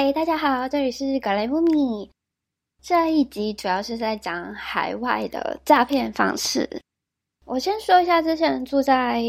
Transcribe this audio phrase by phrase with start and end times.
[0.00, 2.08] 嗨，大家好，这里是格雷姆米。
[2.80, 6.70] 这一集主要是在讲海外的诈骗方式。
[7.44, 9.24] 我先说一下，之前住在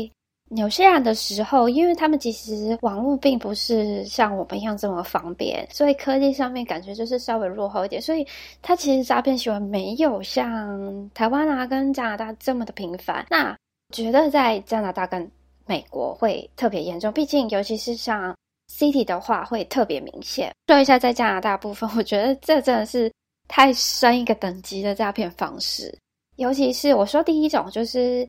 [0.49, 8.23] 纽西兰的时候，因为他们其实网络并不是像我们一样这么方便，所以科技上面感觉就是稍微落后一点，所以
[8.61, 13.25] 他其实诈骗行为没有像台湾啊跟加拿大这么的频繁。
[13.27, 13.57] 那
[13.91, 15.27] 觉得在加拿大跟
[15.65, 18.35] 美国会特别严重，毕竟尤其是像。
[18.69, 20.53] City 的话会特别明显。
[20.67, 23.11] 说一下在加拿大部分，我觉得这真的是
[23.47, 25.97] 太深一个等级的诈骗方式。
[26.35, 28.25] 尤其是我说第一种，就是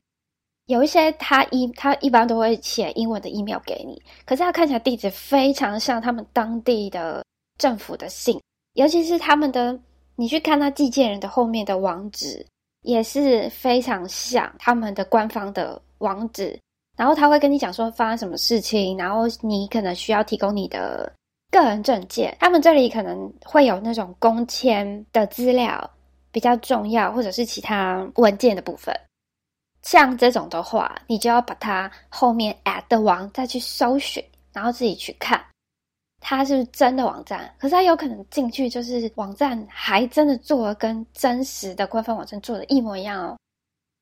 [0.65, 7.23] 有一些他一他一般都会写英文的 email 给你，可是他看起来地址非常像他们当地的
[7.57, 8.41] 政府的信，
[8.73, 9.79] 尤其是他们的
[10.15, 12.45] 你去看他寄件人的后面的网址，
[12.81, 16.59] 也是非常像他们的官方的网址。
[17.01, 21.11] 然后他会跟你讲说发生什么事情，然后你可能需要提供你的
[21.49, 22.37] 个人证件。
[22.39, 25.89] 他们这里可能会有那种公签的资料
[26.31, 28.95] 比较重要，或者是其他文件的部分。
[29.81, 34.23] 像这种的话，你就要把它后面 at 的网再去搜寻，
[34.53, 35.43] 然后自己去看
[36.19, 37.51] 它是不是真的网站。
[37.57, 43.35] 可是它有可能进去就是网站还真的做的跟真实的官方网站做的一模一样哦。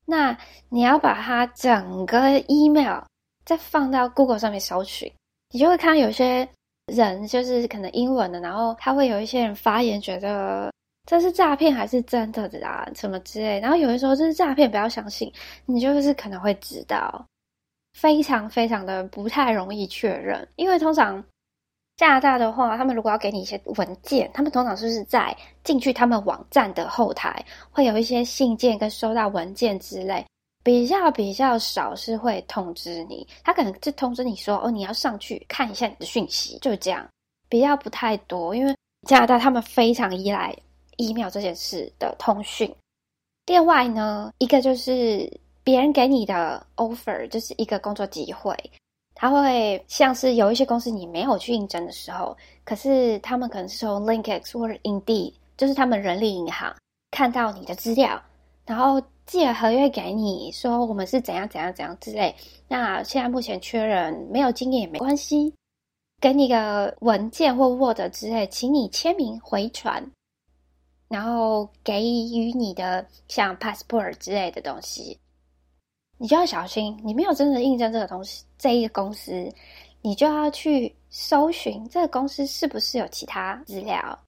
[0.09, 0.35] 那
[0.69, 2.99] 你要把它整个 email
[3.45, 5.11] 再放到 Google 上面搜寻，
[5.51, 6.49] 你就会看到有些
[6.87, 10.73] 人就是可能英文的，然后他会有一些人发言，觉得
[11.05, 13.59] 这是诈骗还是真的的啊，什么之类。
[13.59, 15.31] 然后有的时候这是诈骗，不要相信，
[15.65, 17.25] 你就是可能会知道，
[17.93, 21.23] 非常非常的不太容易确认，因为通常。
[21.99, 30.25] 加拿大的话，他们如果要给你一些文件，他们通常就是在进去他们网站的后台，会有一些信件跟收到文件之类，
[30.63, 37.05] 比较比较少是会通知你，他可能就通知你说，哦，你要上去看一下你的讯息，就这样，
[37.49, 38.73] 比较不太多，因为
[39.05, 40.55] 加拿大他们非常依赖
[40.95, 42.73] email 这件事的通讯。
[43.47, 45.29] 另外呢，一个就是
[45.65, 48.55] 别人给你的 offer，就是一个工作机会。
[49.21, 56.73] 他会像是有一些公司你没有去应征的时候，可是他们可能是从 LinkedIn 或者 Indeed，就是他们人力银行
[57.11, 58.17] 看到你的资料，
[58.65, 62.33] 然后寄了合约给你，说我们是怎样怎样怎样之类。
[62.69, 65.53] 那现在目前缺人，没有经验也没关系，
[66.21, 70.09] 给你个文件或 Word 之类，请你签名回传，
[71.09, 75.19] 然后给予你的像 passport 之类的东西。
[76.21, 79.49] 你就要小心，你没有真的印证这个东西，这一个公司，
[80.01, 84.19] 你就要去搜寻这个公司是不是有其他资料。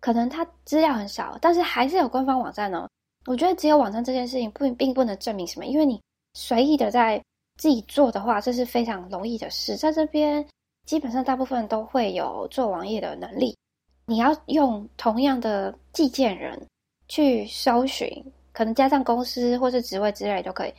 [0.00, 2.86] 可能它资料很少，但是还是有官方网站哦。
[3.24, 5.98] 我觉得只有网站这件事情不并不能证明什么，因为你
[6.34, 7.18] 随意的在
[7.58, 9.76] 自己做的话，这是非常容易的事。
[9.76, 10.46] 在这边，
[10.86, 13.56] 基本上大部分都会有做网页的能力。
[14.04, 16.60] 你要用同样的寄件人
[17.08, 20.74] 去搜寻，可能加上公司或是职位之类都可以。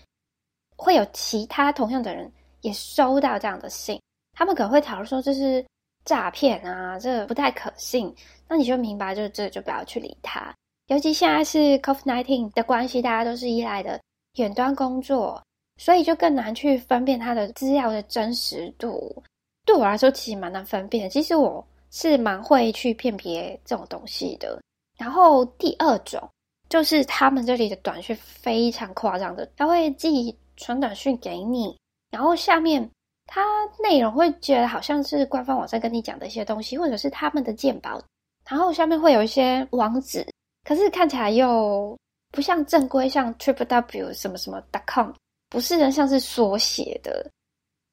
[0.75, 2.31] 会有其他同样的人
[2.61, 3.99] 也收到这样的信，
[4.33, 5.65] 他们可能会讨论说这是
[6.03, 8.13] 诈骗啊，这不太可信。
[8.47, 10.53] 那你就明白，就这就不要去理他。
[10.87, 13.99] 尤其现在是 COVID-19 的关系，大家都是依赖的
[14.35, 15.41] 远端工作，
[15.77, 19.23] 所以就更难去分辨他的资料的真实度。
[19.65, 21.09] 对我来说，其实蛮难分辨。
[21.09, 24.61] 其实我是蛮会去辨别这种东西的。
[24.97, 26.21] 然后第二种
[26.69, 30.37] 就是他们这里的短讯非常夸张的，他会寄。
[30.57, 31.77] 传短讯给你，
[32.11, 32.89] 然后下面
[33.25, 33.43] 它
[33.81, 38.01] 内容会觉得好像是官方网站跟你讲的一些东西，或者是他们的鉴宝，
[38.47, 40.25] 然后下面会有一些网址，
[40.63, 41.97] 可是看起来又
[42.31, 45.11] 不像正规，像 tripw 什么什么 dot com，
[45.49, 47.29] 不是人像是缩写的，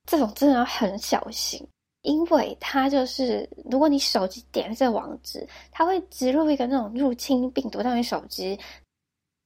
[0.07, 1.67] 这种真的要很小心，
[2.03, 8.59] 因为它就是如果你手机点这个网址，它会植入一个那种入侵病毒到你手机。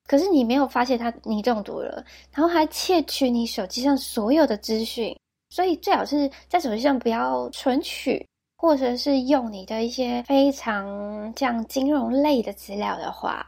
[0.07, 5.17] 可是你没有发现他你中毒了，然后还窃取你手机上所有的资讯，
[5.51, 8.27] 所以最好是在手机上不要存取，
[8.57, 13.45] 或者是用你的一些非常像金融类的资料的话，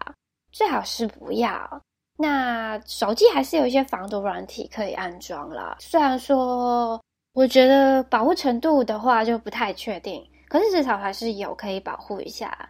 [0.53, 1.83] 最好是不要。
[2.17, 7.00] 那手机还是有一些防毒软体可以安装啦，虽然说
[7.33, 12.69] 我觉得保护程度的话就不太确定，可是至少还是有可以保护一下。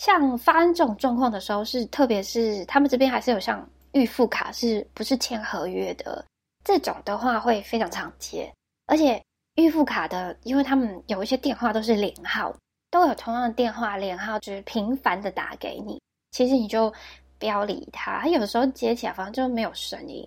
[0.00, 6.24] 像发生这种状况的时候，是特别是他们这边还是有像预付卡，是不是签合约的
[6.64, 8.50] 这种的话，会非常常见。
[8.86, 9.22] 而且
[9.56, 12.50] 预付卡的，因为他们有一些电话都是连号，
[12.90, 16.00] 都有同样的电话连号，就是频繁的打给你。
[16.30, 16.90] 其实你就
[17.38, 20.26] 不要理他，他有时候接起来反正就没有声音，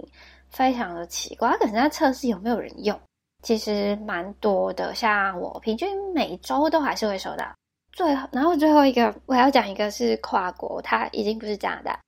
[0.51, 1.49] 非常的奇怪。
[1.49, 2.95] 他可能在测试有没有人用，
[3.41, 4.93] 其实蛮多的。
[4.93, 7.51] 像我平均每周都还是会收到。
[7.93, 11.99] 最后，然后最后一个我要讲一个是跨国，它已经不是加拿大、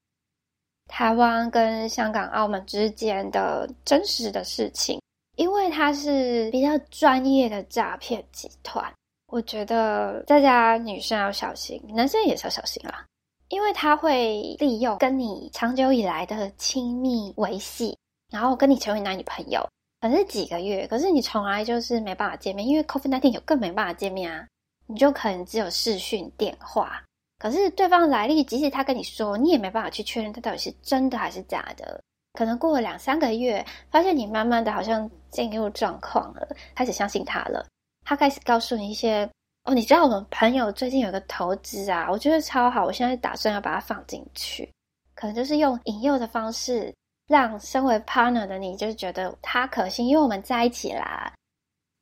[0.88, 5.00] 台湾跟香港、澳门之间的真实的事情，
[5.36, 8.92] 因为它是比较专业的诈骗集团，
[9.28, 13.06] 我觉得大家女生要小心，男生也是要小心啦，
[13.50, 17.96] 因为他会利用跟你长久以来的亲密维系，
[18.34, 19.62] 然后跟你成为男女朋友，
[20.02, 24.48] 可能是几个月，可是你从来就是没办法见面，因为 COVID nineteen 有更没办法见面啊。
[24.88, 27.02] 你就可能只有视讯电话，
[27.40, 32.00] 可是对方来历，即使他跟你说，你也没办法去确认他到底是真的还是假的。
[32.34, 37.66] 可能过了两三个月，发现你慢慢的好像进入状况了，开始相信他了。
[38.04, 39.28] 他开始告诉你一些
[39.64, 44.70] 哦，你知道我们朋友最近有个投资啊，我觉得超好，我现在打算要把它放进去。
[45.16, 46.94] 可能就是用引诱的方式，
[47.28, 51.34] 让身为 partner 的你，就是觉得他可信，因为我们在一起啦。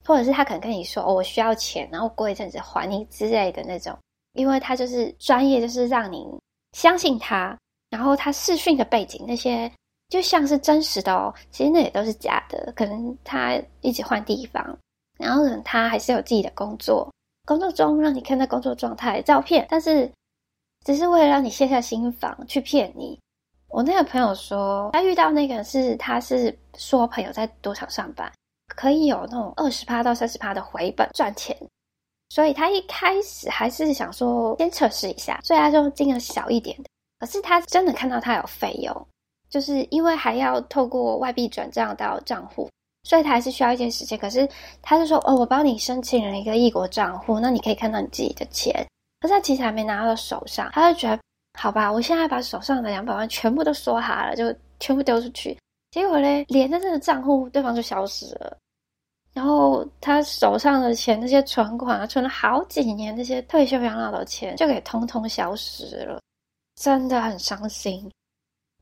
[0.05, 3.97] 或者是他可能跟你说：“哦，我需要钱，然后过一阵子还你之类的那种。”
[4.33, 6.27] 因为他就是专业，就是让你
[6.71, 7.57] 相信他。
[7.89, 9.71] 然后他视讯的背景那些
[10.09, 12.73] 就像是真实的哦，其实那也都是假的。
[12.75, 14.75] 可能他一直换地方，
[15.19, 17.07] 然后可能他还是有自己的工作，
[17.45, 20.11] 工作中让你看他工作状态照片，但是
[20.83, 23.19] 只是为了让你卸下心防去骗你。
[23.69, 28.31] 我那个朋友说，他遇到那个是他是说朋友在赌场上班。
[28.75, 31.57] 可以有那种二十趴到三十趴的回本赚钱，
[32.29, 36.89] 所以他一开始还是想说先测试一下，所以他就金额小一点的。
[37.19, 39.07] 可是他真的看到他有费用，
[39.49, 42.69] 就是因为还要透过外币转账到账户，
[43.03, 44.19] 所以他还是需要一些时间。
[44.19, 44.47] 可是
[44.81, 48.73] 他就说：“哦，我帮你申请了一个异国账户，那你可以看到你自己的钱。”
[49.21, 51.17] 可是他其实还没拿到手上，他就觉得
[51.57, 55.57] 好吧，我现在把手上的两百万全部都梭哈了，就全部丢出去。
[55.91, 58.57] 结果嘞，连着这个账户，对方就消失了。
[59.33, 66.21] 然后他手上的钱，那些存款啊，存了好几年，那些退休养老的钱，就给通通消失了，
[66.75, 68.11] 真的很伤心。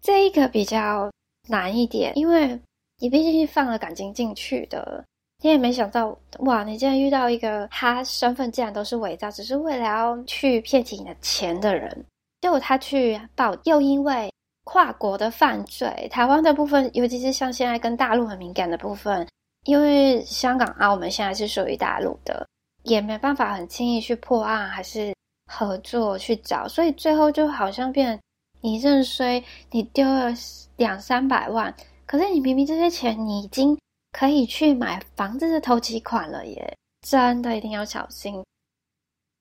[0.01, 1.09] 这一个比较
[1.48, 2.59] 难一点，因为
[2.98, 5.03] 你毕竟是放了感情进去的，
[5.42, 12.06] 你也没想到，哇，你竟然遇到一个他身份竟然都是伪造，只是为了要去骗取你的钱的人。
[12.42, 14.30] 结果他去报，又因为
[14.65, 19.25] 跨国的犯罪，台湾的部分，尤其是像现在跟大陆很敏感的部分。
[19.66, 22.48] 因为香港、澳门现在是属于大陆的，
[22.84, 25.13] 也没办法很轻易去破案，还是
[25.52, 28.19] 合作去找，所以最后就好像变
[28.60, 30.34] 你认衰，你丢了
[30.78, 31.74] 两三百万，
[32.08, 33.78] 可是你明明这些钱你已经
[34.18, 38.44] 可以去买房子的投期款了，耶，真的一定要小心。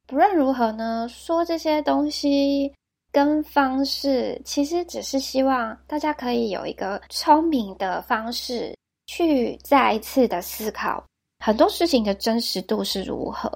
[0.06, 2.70] 不论如何呢，说这些东西
[3.10, 8.76] 跟方式，其实只是希望大家可以有一个聪明的方式。
[9.10, 11.04] 去再一次的思考
[11.44, 13.50] 很多事情的真实度是如何。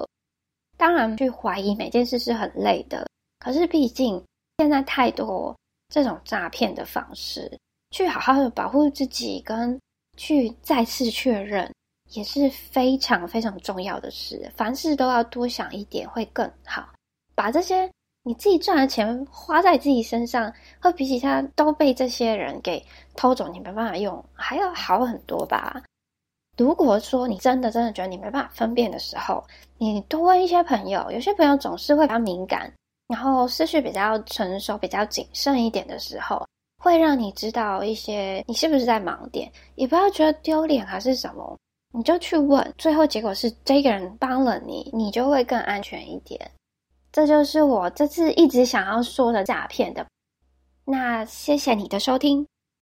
[0.77, 3.07] 当然，去怀疑每件事是很累的。
[3.39, 4.21] 可是，毕竟
[4.59, 5.57] 现在太多
[5.89, 7.57] 这种诈骗的方式，
[7.93, 9.79] 去好好的保护自己，跟
[10.17, 11.73] 去再次确认，
[12.11, 14.51] 也是非常非常重要的事。
[14.57, 16.89] 凡事都要多想一点，会更好。
[17.37, 17.89] 把这些。
[18.27, 20.51] 你自己赚的钱花在自己身上，
[20.81, 22.83] 会比起他都被这些人给
[23.15, 25.83] 偷走，你没办法用，还要好很多吧？
[26.57, 29.45] 如果说你真的真的觉得你没办法分辨的时候，
[29.77, 32.73] 你多问一些朋友，有些朋友总是会比较敏感，
[33.09, 36.47] 然后思绪比较成熟、比较谨慎一点的时候，
[36.83, 41.59] 会让你知道一些你是不是在盲点，也不要觉得丢脸还是什么，
[41.93, 46.41] 你就去问，最后结果是这个人帮了你，你就会更安全一点。
[47.15, 50.05] 这就是我这次一直想要说的诈骗的。
[50.85, 52.49] 那谢谢你的收听。